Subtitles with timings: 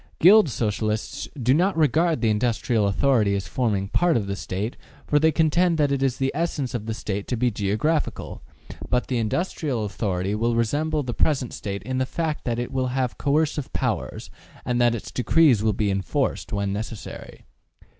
[0.19, 5.19] Guild Socialists do not regard the industrial authority as forming part of the State, for
[5.19, 8.41] they contend that it is the essence of the State to be geographical;
[8.89, 12.87] but the industrial authority will resemble the present State in the fact that it will
[12.87, 14.31] have coercive powers,
[14.65, 17.45] and that its decrees will be enforced, when necessary.